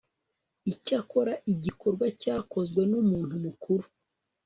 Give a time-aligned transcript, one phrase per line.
[0.71, 3.85] Icyakora igikorwa cyakozwe n umuntu mukuru